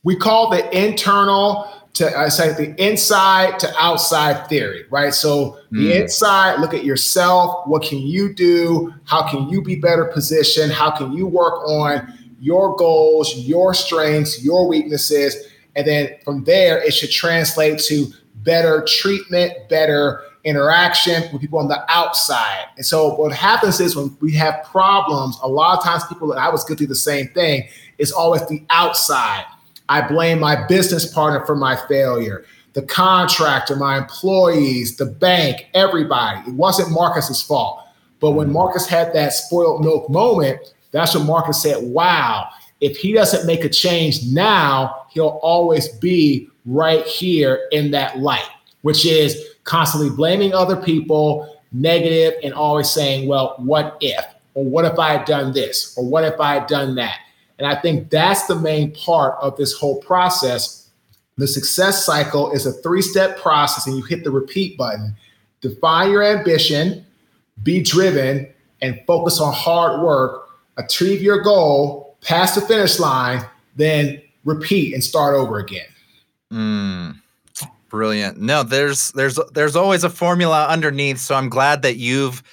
we 0.03 0.15
call 0.15 0.49
the 0.49 0.69
internal 0.77 1.67
to 1.95 2.17
I 2.17 2.29
say 2.29 2.53
the 2.53 2.75
inside 2.83 3.57
to 3.59 3.73
outside 3.77 4.47
theory, 4.47 4.85
right? 4.89 5.13
So 5.13 5.59
the 5.71 5.91
mm. 5.91 6.01
inside, 6.01 6.59
look 6.59 6.73
at 6.73 6.83
yourself. 6.83 7.65
What 7.67 7.83
can 7.83 7.99
you 7.99 8.33
do? 8.33 8.93
How 9.05 9.27
can 9.27 9.49
you 9.49 9.61
be 9.61 9.75
better 9.75 10.05
positioned? 10.05 10.71
How 10.71 10.91
can 10.91 11.13
you 11.13 11.25
work 11.25 11.63
on 11.67 12.13
your 12.39 12.75
goals, 12.75 13.35
your 13.37 13.73
strengths, 13.73 14.43
your 14.43 14.67
weaknesses? 14.67 15.35
And 15.75 15.87
then 15.87 16.15
from 16.23 16.43
there, 16.43 16.83
it 16.83 16.93
should 16.93 17.11
translate 17.11 17.79
to 17.79 18.07
better 18.43 18.85
treatment, 18.87 19.53
better 19.69 20.21
interaction 20.43 21.23
with 21.31 21.41
people 21.41 21.59
on 21.59 21.67
the 21.67 21.83
outside. 21.89 22.65
And 22.77 22.85
so 22.85 23.15
what 23.15 23.31
happens 23.31 23.79
is 23.79 23.95
when 23.95 24.15
we 24.21 24.33
have 24.33 24.63
problems, 24.63 25.39
a 25.41 25.47
lot 25.47 25.77
of 25.77 25.83
times 25.83 26.05
people, 26.05 26.31
and 26.31 26.39
I 26.39 26.49
was 26.49 26.63
going 26.63 26.77
through 26.77 26.87
the 26.87 26.95
same 26.95 27.29
thing, 27.29 27.67
it's 27.97 28.11
always 28.11 28.45
the 28.47 28.63
outside 28.69 29.45
I 29.89 30.07
blame 30.07 30.39
my 30.39 30.65
business 30.67 31.11
partner 31.11 31.45
for 31.45 31.55
my 31.55 31.75
failure, 31.87 32.45
the 32.73 32.81
contractor, 32.81 33.75
my 33.75 33.97
employees, 33.97 34.97
the 34.97 35.05
bank, 35.05 35.67
everybody. 35.73 36.39
It 36.49 36.55
wasn't 36.55 36.91
Marques's 36.91 37.41
fault. 37.41 37.81
But 38.19 38.31
when 38.31 38.51
Marques 38.51 38.87
had 38.87 39.13
that 39.13 39.33
spoiled 39.33 39.83
milk 39.83 40.09
moment, 40.09 40.73
that's 40.91 41.15
when 41.15 41.27
Marques 41.27 41.61
said, 41.61 41.83
wow, 41.83 42.47
if 42.81 42.97
he 42.97 43.13
doesn't 43.13 43.45
make 43.45 43.63
a 43.63 43.69
change 43.69 44.23
now, 44.25 45.05
he'll 45.09 45.39
always 45.41 45.89
be 45.89 46.49
right 46.65 47.05
here 47.05 47.67
in 47.71 47.91
that 47.91 48.19
light, 48.19 48.47
which 48.81 49.05
is 49.05 49.41
constantly 49.63 50.09
blaming 50.09 50.53
other 50.53 50.75
people, 50.75 51.59
negative, 51.71 52.39
and 52.43 52.53
always 52.53 52.89
saying, 52.89 53.27
well, 53.27 53.55
what 53.57 53.97
if? 54.01 54.25
Or 54.53 54.63
what 54.63 54.85
if 54.85 54.97
I 54.97 55.11
had 55.13 55.25
done 55.25 55.53
this? 55.53 55.95
Or 55.97 56.05
what 56.05 56.23
if 56.23 56.39
I 56.39 56.55
had 56.55 56.67
done 56.67 56.95
that? 56.95 57.19
And 57.57 57.67
I 57.67 57.75
think 57.75 58.09
that's 58.09 58.47
the 58.47 58.55
main 58.55 58.93
part 58.93 59.35
of 59.41 59.57
this 59.57 59.73
whole 59.73 60.01
process. 60.01 60.89
The 61.37 61.47
success 61.47 62.05
cycle 62.05 62.51
is 62.51 62.65
a 62.65 62.71
three 62.71 63.01
step 63.01 63.39
process, 63.39 63.87
and 63.87 63.97
you 63.97 64.03
hit 64.03 64.23
the 64.23 64.31
repeat 64.31 64.77
button. 64.77 65.15
Define 65.61 66.11
your 66.11 66.23
ambition, 66.23 67.05
be 67.63 67.81
driven, 67.81 68.47
and 68.81 69.01
focus 69.07 69.39
on 69.39 69.53
hard 69.53 70.01
work, 70.01 70.49
achieve 70.77 71.21
your 71.21 71.41
goal, 71.41 72.17
pass 72.21 72.55
the 72.55 72.61
finish 72.61 72.99
line, 72.99 73.43
then 73.75 74.21
repeat 74.43 74.93
and 74.93 75.03
start 75.03 75.35
over 75.35 75.59
again. 75.59 75.87
Mm, 76.51 77.19
brilliant. 77.89 78.39
No, 78.39 78.63
there's 78.63 79.11
there's 79.11 79.39
there's 79.53 79.75
always 79.75 80.03
a 80.03 80.09
formula 80.09 80.67
underneath. 80.67 81.19
So 81.19 81.35
I'm 81.35 81.49
glad 81.49 81.81
that 81.81 81.97
you've 81.97 82.43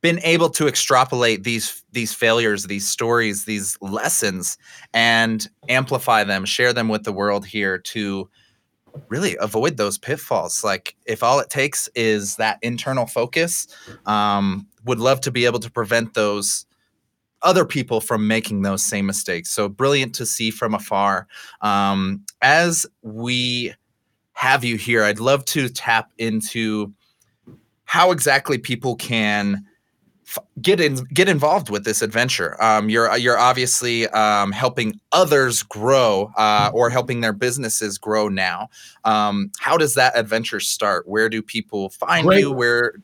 been 0.00 0.20
able 0.22 0.48
to 0.50 0.66
extrapolate 0.66 1.44
these 1.44 1.82
these 1.92 2.12
failures 2.14 2.64
these 2.64 2.88
stories 2.88 3.44
these 3.44 3.76
lessons 3.82 4.56
and 4.94 5.48
amplify 5.68 6.24
them 6.24 6.44
share 6.44 6.72
them 6.72 6.88
with 6.88 7.04
the 7.04 7.12
world 7.12 7.44
here 7.44 7.78
to 7.78 8.28
really 9.08 9.36
avoid 9.40 9.76
those 9.76 9.98
pitfalls. 9.98 10.64
Like 10.64 10.96
if 11.06 11.22
all 11.22 11.38
it 11.38 11.50
takes 11.50 11.88
is 11.94 12.36
that 12.36 12.58
internal 12.62 13.06
focus 13.06 13.68
um, 14.06 14.66
would 14.84 14.98
love 14.98 15.20
to 15.22 15.30
be 15.30 15.44
able 15.44 15.60
to 15.60 15.70
prevent 15.70 16.14
those 16.14 16.66
other 17.42 17.64
people 17.64 18.00
from 18.00 18.28
making 18.28 18.62
those 18.62 18.84
same 18.84 19.06
mistakes. 19.06 19.50
So 19.50 19.68
brilliant 19.68 20.14
to 20.16 20.26
see 20.26 20.50
from 20.50 20.74
afar. 20.74 21.26
Um, 21.60 22.24
as 22.42 22.86
we 23.02 23.74
have 24.32 24.64
you 24.64 24.76
here 24.76 25.04
i'd 25.04 25.20
love 25.20 25.44
to 25.44 25.68
tap 25.68 26.12
into 26.16 26.94
how 27.84 28.10
exactly 28.10 28.56
people 28.56 28.96
can 28.96 29.66
get 30.62 30.80
in 30.80 30.96
get 31.14 31.28
involved 31.28 31.70
with 31.70 31.84
this 31.84 32.02
adventure. 32.02 32.56
Um, 32.62 32.88
you're 32.88 33.16
you're 33.16 33.38
obviously 33.38 34.06
um, 34.08 34.52
helping 34.52 35.00
others 35.12 35.62
grow 35.62 36.30
uh, 36.36 36.70
or 36.72 36.90
helping 36.90 37.20
their 37.20 37.32
businesses 37.32 37.98
grow 37.98 38.28
now. 38.28 38.68
Um, 39.04 39.50
how 39.58 39.76
does 39.76 39.94
that 39.94 40.16
adventure 40.16 40.60
start? 40.60 41.08
Where 41.08 41.28
do 41.28 41.42
people 41.42 41.90
find 41.90 42.26
great, 42.26 42.40
you? 42.40 42.52
Where 42.52 42.94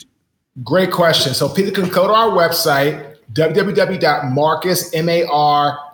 great 0.62 0.90
question. 0.92 1.34
So 1.34 1.48
people 1.48 1.72
can 1.72 1.88
go 1.88 2.06
to 2.06 2.12
our 2.12 2.30
website 2.30 3.16
www.marques 3.32 4.94
m-a-r-q-u-e-s 4.94 5.84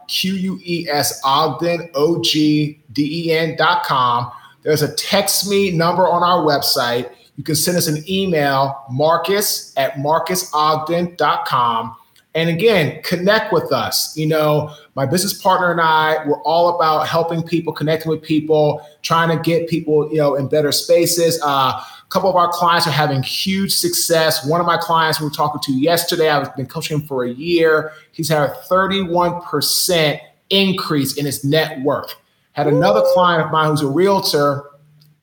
ogden 1.24 1.90
o-g-d-e-n 1.94 3.56
dot 3.56 3.84
com. 3.84 4.30
There's 4.62 4.82
a 4.82 4.94
text 4.94 5.48
me 5.48 5.70
number 5.70 6.06
on 6.06 6.22
our 6.22 6.44
website 6.44 7.10
you 7.42 7.44
can 7.44 7.56
send 7.56 7.76
us 7.76 7.88
an 7.88 8.04
email, 8.08 8.84
marques 8.88 9.74
at 9.76 9.94
marquesogden.com. 9.94 11.96
And 12.36 12.48
again, 12.48 13.02
connect 13.02 13.52
with 13.52 13.72
us. 13.72 14.16
You 14.16 14.28
know, 14.28 14.72
my 14.94 15.06
business 15.06 15.42
partner 15.42 15.72
and 15.72 15.80
I, 15.80 16.24
we're 16.24 16.40
all 16.42 16.76
about 16.76 17.08
helping 17.08 17.42
people, 17.42 17.72
connecting 17.72 18.10
with 18.10 18.22
people, 18.22 18.86
trying 19.02 19.36
to 19.36 19.42
get 19.42 19.68
people, 19.68 20.08
you 20.08 20.18
know, 20.18 20.36
in 20.36 20.46
better 20.46 20.70
spaces. 20.70 21.42
Uh, 21.42 21.80
a 21.80 21.84
couple 22.10 22.30
of 22.30 22.36
our 22.36 22.48
clients 22.52 22.86
are 22.86 22.92
having 22.92 23.24
huge 23.24 23.72
success. 23.72 24.46
One 24.46 24.60
of 24.60 24.66
my 24.68 24.76
clients 24.76 25.18
we 25.18 25.26
were 25.26 25.32
talking 25.32 25.60
to 25.64 25.72
yesterday, 25.72 26.30
I've 26.30 26.54
been 26.54 26.66
coaching 26.66 27.00
him 27.00 27.06
for 27.08 27.24
a 27.24 27.32
year. 27.32 27.90
He's 28.12 28.28
had 28.28 28.48
a 28.48 28.54
31% 28.70 30.20
increase 30.50 31.16
in 31.16 31.26
his 31.26 31.42
net 31.42 31.82
worth. 31.82 32.14
Had 32.52 32.68
another 32.68 33.02
client 33.14 33.44
of 33.44 33.50
mine 33.50 33.70
who's 33.70 33.82
a 33.82 33.88
realtor 33.88 34.66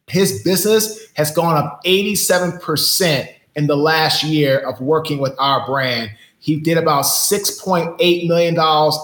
his 0.10 0.44
business 0.44 1.08
has 1.14 1.32
gone 1.32 1.58
up 1.58 1.84
87% 1.86 3.34
in 3.56 3.68
the 3.68 3.76
last 3.76 4.24
year 4.24 4.60
of 4.60 4.80
working 4.82 5.20
with 5.20 5.34
our 5.40 5.66
brand. 5.66 6.12
He 6.40 6.60
did 6.60 6.78
about 6.78 7.04
$6.8 7.04 8.28
million 8.28 8.56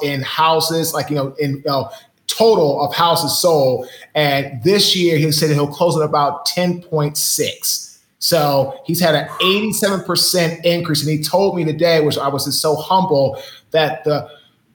in 0.03 0.21
houses, 0.21 0.93
like, 0.93 1.09
you 1.09 1.15
know, 1.15 1.35
in 1.39 1.57
you 1.57 1.63
know, 1.65 1.89
total 2.27 2.81
of 2.81 2.93
houses 2.95 3.37
sold. 3.37 3.87
And 4.15 4.63
this 4.63 4.95
year 4.95 5.17
he 5.17 5.31
said 5.31 5.51
he'll 5.51 5.67
close 5.67 5.97
at 5.97 6.03
about 6.03 6.47
10.6. 6.47 7.99
So 8.19 8.79
he's 8.85 8.99
had 8.99 9.13
an 9.13 9.27
87% 9.39 10.63
increase. 10.65 11.01
And 11.01 11.11
he 11.11 11.21
told 11.21 11.55
me 11.55 11.63
today, 11.63 12.01
which 12.01 12.17
I 12.17 12.27
was 12.27 12.45
just 12.45 12.61
so 12.61 12.75
humble, 12.75 13.41
that 13.71 14.03
the 14.03 14.29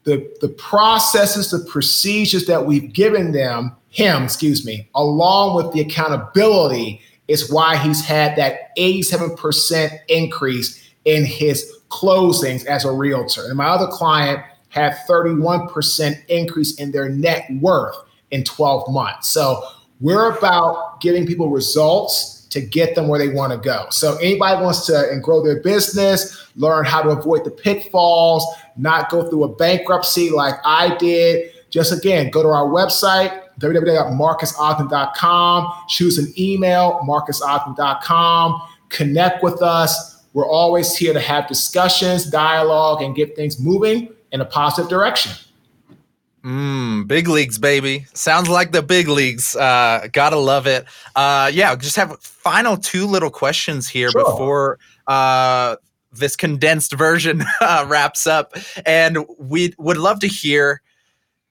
the, 0.05 0.31
the 0.41 0.49
processes, 0.49 1.51
the 1.51 1.59
procedures 1.71 2.47
that 2.47 2.65
we've 2.65 2.93
given 2.93 3.33
them 3.33 3.77
him, 3.91 4.25
excuse 4.25 4.65
me, 4.65 4.89
along 4.95 5.57
with 5.57 5.73
the 5.73 5.81
accountability 5.81 7.01
is 7.29 7.51
why 7.53 7.77
he's 7.77 8.05
had 8.05 8.37
that 8.37 8.77
87% 8.77 9.99
increase 10.09 10.91
in 11.05 11.25
his 11.25 11.81
closings 11.91 12.65
as 12.67 12.85
a 12.85 12.93
realtor. 12.93 13.47
And 13.47 13.57
my 13.57 13.67
other 13.67 13.89
client 13.89 14.43
had 14.69 14.97
31% 15.09 16.25
increase 16.29 16.75
in 16.77 16.93
their 16.93 17.09
net 17.09 17.47
worth 17.61 17.97
in 18.31 18.45
12 18.45 18.93
months. 18.93 19.29
So 19.29 19.63
we're 20.01 20.37
about 20.37 21.01
giving 21.01 21.27
people 21.27 21.51
results 21.51 22.40
to 22.51 22.61
get 22.61 22.95
them 22.95 23.09
where 23.09 23.19
they 23.19 23.29
want 23.29 23.53
to 23.53 23.59
go. 23.59 23.87
So 23.91 24.17
anybody 24.19 24.63
wants 24.63 24.87
to 24.87 25.19
grow 25.23 25.43
their 25.43 25.61
business, 25.61 26.51
learn 26.57 26.85
how 26.85 27.03
to 27.03 27.11
avoid 27.11 27.45
the 27.45 27.51
pitfalls, 27.51 28.47
not 28.77 29.09
go 29.09 29.29
through 29.29 29.45
a 29.45 29.55
bankruptcy 29.55 30.31
like 30.31 30.55
I 30.65 30.97
did, 30.97 31.53
just 31.71 31.93
again, 31.93 32.31
go 32.31 32.43
to 32.43 32.49
our 32.49 32.67
website, 32.67 33.43
www.marquesogden.com. 33.61 35.73
Choose 35.89 36.19
an 36.19 36.33
email, 36.39 37.01
marquesogden.com. 37.05 38.63
Connect 38.89 39.43
with 39.43 39.63
us. 39.63 40.25
We're 40.33 40.49
always 40.49 40.97
here 40.97 41.13
to 41.13 41.21
have 41.21 41.47
discussions, 41.47 42.25
dialogue, 42.27 43.03
and 43.03 43.15
get 43.15 43.37
things 43.37 43.61
moving 43.61 44.09
in 44.33 44.41
a 44.41 44.45
positive 44.45 44.89
direction. 44.89 45.33
Mm, 46.45 47.07
big 47.07 47.29
leagues, 47.29 47.59
baby. 47.59 48.07
Sounds 48.15 48.49
like 48.49 48.73
the 48.73 48.83
big 48.83 49.09
leagues. 49.09 49.55
Uh, 49.55 50.09
gotta 50.13 50.39
love 50.39 50.67
it. 50.67 50.87
Uh, 51.15 51.51
yeah, 51.53 51.75
just 51.77 51.97
have 51.97 52.19
final 52.21 52.77
two 52.77 53.07
little 53.07 53.31
questions 53.31 53.89
here 53.89 54.11
sure. 54.11 54.25
before 54.25 54.79
uh, 55.07 55.77
this 56.13 56.37
condensed 56.37 56.95
version 56.95 57.43
uh, 57.61 57.85
wraps 57.87 58.27
up. 58.27 58.55
And 58.87 59.19
we 59.39 59.75
would 59.79 59.99
love 59.99 60.21
to 60.21 60.29
hear 60.29 60.81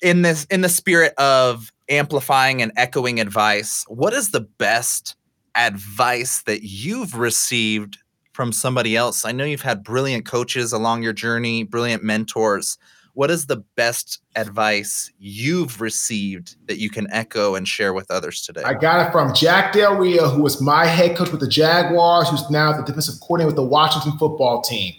in 0.01 0.22
this 0.22 0.46
in 0.46 0.62
the 0.62 0.69
spirit 0.69 1.13
of 1.17 1.72
amplifying 1.89 2.62
and 2.62 2.72
echoing 2.77 3.19
advice, 3.19 3.86
what 3.88 4.13
is 4.13 4.31
the 4.31 4.41
best 4.41 5.15
advice 5.55 6.43
that 6.43 6.63
you've 6.63 7.15
received 7.15 7.98
from 8.34 8.51
somebody 8.51 8.96
else? 8.96 9.25
I 9.25 9.31
know 9.31 9.43
you've 9.43 9.62
had 9.62 9.84
brilliant 9.84 10.25
coaches 10.25 10.72
along 10.72 11.03
your 11.03 11.13
journey, 11.13 11.63
brilliant 11.63 12.03
mentors. 12.03 12.77
What 13.19 13.29
is 13.29 13.47
the 13.47 13.65
best 13.75 14.21
advice 14.38 15.11
you've 15.19 15.81
received 15.81 16.55
that 16.69 16.79
you 16.79 16.89
can 16.89 17.05
echo 17.11 17.55
and 17.55 17.67
share 17.67 17.91
with 17.93 18.09
others 18.09 18.41
today? 18.41 18.63
I 18.63 18.73
got 18.73 19.05
it 19.05 19.11
from 19.11 19.33
Jack 19.33 19.73
Del 19.73 19.97
Rio, 19.97 20.29
who 20.29 20.41
was 20.41 20.61
my 20.61 20.85
head 20.85 21.17
coach 21.17 21.29
with 21.29 21.41
the 21.41 21.47
Jaguars, 21.49 22.29
who's 22.29 22.49
now 22.49 22.71
the 22.71 22.81
defensive 22.81 23.15
coordinator 23.19 23.47
with 23.47 23.57
the 23.57 23.65
Washington 23.65 24.17
football 24.17 24.61
team. 24.61 24.93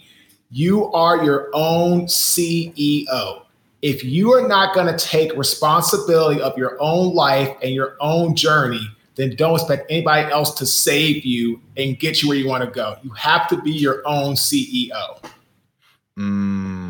You 0.51 0.91
are 0.91 1.25
your 1.25 1.49
own 1.53 2.01
CEO. 2.05 3.41
If 3.81 4.03
you 4.03 4.31
are 4.33 4.47
not 4.47 4.75
going 4.75 4.95
to 4.95 5.03
take 5.03 5.35
responsibility 5.35 6.39
of 6.41 6.55
your 6.55 6.77
own 6.79 7.15
life 7.15 7.49
and 7.63 7.73
your 7.73 7.97
own 8.01 8.35
journey, 8.35 8.87
then 9.15 9.35
don't 9.35 9.55
expect 9.55 9.89
anybody 9.89 10.31
else 10.31 10.53
to 10.59 10.67
save 10.67 11.25
you 11.25 11.59
and 11.75 11.97
get 11.97 12.21
you 12.21 12.29
where 12.29 12.37
you 12.37 12.47
want 12.47 12.63
to 12.63 12.69
go. 12.69 12.97
You 13.01 13.09
have 13.13 13.47
to 13.47 13.59
be 13.59 13.71
your 13.71 14.03
own 14.05 14.35
CEO. 14.35 15.25
Mm, 16.19 16.80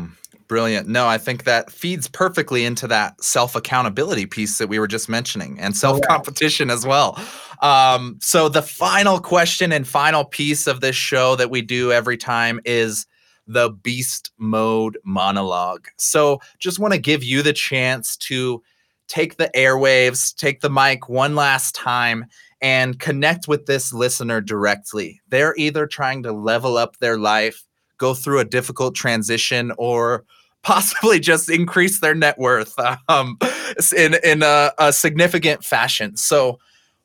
brilliant. 0.52 0.86
No, 0.86 1.08
I 1.08 1.16
think 1.16 1.44
that 1.44 1.70
feeds 1.70 2.08
perfectly 2.08 2.66
into 2.66 2.86
that 2.88 3.18
self 3.24 3.56
accountability 3.56 4.26
piece 4.26 4.58
that 4.58 4.68
we 4.68 4.78
were 4.78 4.86
just 4.86 5.08
mentioning 5.08 5.58
and 5.58 5.74
self 5.74 5.98
competition 6.02 6.68
as 6.68 6.84
well. 6.84 7.18
Um, 7.62 8.18
so, 8.20 8.50
the 8.50 8.60
final 8.60 9.18
question 9.18 9.72
and 9.72 9.88
final 9.88 10.26
piece 10.26 10.66
of 10.66 10.82
this 10.82 10.94
show 10.94 11.36
that 11.36 11.48
we 11.48 11.62
do 11.62 11.90
every 11.90 12.18
time 12.18 12.60
is 12.66 13.06
the 13.46 13.70
beast 13.70 14.30
mode 14.36 14.98
monologue. 15.06 15.88
So, 15.96 16.38
just 16.58 16.78
want 16.78 16.92
to 16.92 17.00
give 17.00 17.24
you 17.24 17.40
the 17.40 17.54
chance 17.54 18.14
to 18.18 18.62
take 19.08 19.38
the 19.38 19.50
airwaves, 19.56 20.36
take 20.36 20.60
the 20.60 20.68
mic 20.68 21.08
one 21.08 21.34
last 21.34 21.74
time 21.74 22.26
and 22.60 22.98
connect 22.98 23.48
with 23.48 23.64
this 23.64 23.90
listener 23.94 24.42
directly. 24.42 25.22
They're 25.28 25.54
either 25.56 25.86
trying 25.86 26.24
to 26.24 26.32
level 26.32 26.76
up 26.76 26.98
their 26.98 27.16
life, 27.16 27.64
go 27.96 28.12
through 28.12 28.40
a 28.40 28.44
difficult 28.44 28.94
transition, 28.94 29.72
or 29.78 30.26
possibly 30.62 31.20
just 31.20 31.50
increase 31.50 32.00
their 32.00 32.14
net 32.14 32.38
worth 32.38 32.78
um, 33.08 33.38
in 33.96 34.14
in 34.24 34.42
a, 34.42 34.72
a 34.78 34.92
significant 34.92 35.64
fashion. 35.64 36.16
So, 36.16 36.58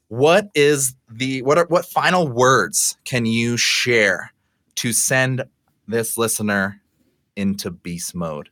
what 0.07 0.49
is 0.55 0.95
the 1.09 1.41
what 1.41 1.57
are 1.57 1.65
what 1.67 1.85
final 1.85 2.27
words 2.27 2.97
can 3.05 3.25
you 3.25 3.57
share 3.57 4.31
to 4.75 4.93
send 4.93 5.43
this 5.87 6.17
listener 6.17 6.81
into 7.35 7.71
beast 7.71 8.15
mode? 8.15 8.49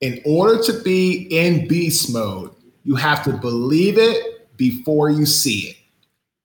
In 0.00 0.20
order 0.24 0.62
to 0.62 0.82
be 0.82 1.26
in 1.30 1.68
beast 1.68 2.12
mode, 2.12 2.54
you 2.84 2.94
have 2.94 3.22
to 3.24 3.32
believe 3.32 3.98
it 3.98 4.56
before 4.56 5.10
you 5.10 5.26
see 5.26 5.70
it. 5.70 5.76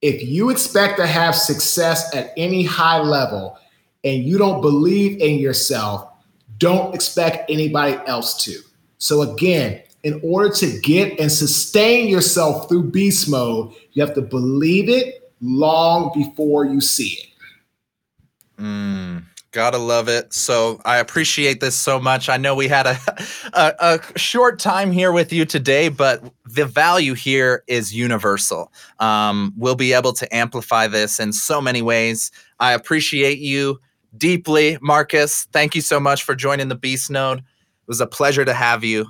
If 0.01 0.21
you 0.21 0.49
expect 0.49 0.97
to 0.97 1.07
have 1.07 1.35
success 1.35 2.13
at 2.13 2.33
any 2.37 2.63
high 2.63 2.99
level 2.99 3.57
and 4.03 4.23
you 4.23 4.37
don't 4.37 4.61
believe 4.61 5.19
in 5.19 5.39
yourself, 5.39 6.07
don't 6.57 6.93
expect 6.93 7.49
anybody 7.49 7.97
else 8.07 8.43
to. 8.45 8.59
So, 8.97 9.21
again, 9.21 9.81
in 10.03 10.19
order 10.23 10.53
to 10.55 10.79
get 10.81 11.19
and 11.19 11.31
sustain 11.31 12.07
yourself 12.07 12.69
through 12.69 12.91
beast 12.91 13.29
mode, 13.29 13.73
you 13.93 14.05
have 14.05 14.13
to 14.15 14.21
believe 14.21 14.87
it 14.87 15.31
long 15.41 16.11
before 16.13 16.65
you 16.65 16.79
see 16.79 17.19
it. 17.19 18.61
Mm. 18.61 19.23
Gotta 19.55 19.77
love 19.77 20.09
it. 20.09 20.33
So 20.33 20.81
I 20.83 20.97
appreciate 20.97 21.61
this 21.61 21.75
so 21.77 21.97
much. 21.97 22.27
I 22.27 22.35
know 22.35 22.55
we 22.55 22.67
had 22.67 22.85
a, 22.87 22.99
a, 23.53 23.73
a 23.79 24.19
short 24.19 24.59
time 24.59 24.91
here 24.91 25.13
with 25.13 25.31
you 25.31 25.45
today, 25.45 25.87
but 25.87 26.21
the 26.43 26.65
value 26.65 27.13
here 27.13 27.63
is 27.65 27.95
universal. 27.95 28.73
Um, 28.99 29.53
we'll 29.55 29.75
be 29.75 29.93
able 29.93 30.11
to 30.11 30.35
amplify 30.35 30.87
this 30.87 31.21
in 31.21 31.31
so 31.31 31.61
many 31.61 31.81
ways. 31.81 32.31
I 32.59 32.73
appreciate 32.73 33.39
you 33.39 33.79
deeply, 34.17 34.77
Marques. 34.81 35.47
Thank 35.51 35.75
you 35.75 35.81
so 35.81 35.99
much 35.99 36.23
for 36.23 36.35
joining 36.35 36.67
the 36.67 36.75
Beast 36.75 37.09
Mode. 37.09 37.39
It 37.39 37.87
was 37.87 38.01
a 38.01 38.07
pleasure 38.07 38.45
to 38.45 38.53
have 38.53 38.83
you. 38.83 39.05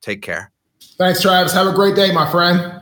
Take 0.00 0.22
care. 0.22 0.52
Thanks, 0.96 1.20
Travis. 1.20 1.52
Have 1.52 1.66
a 1.66 1.72
great 1.72 1.94
day, 1.94 2.12
my 2.12 2.30
friend. 2.30 2.80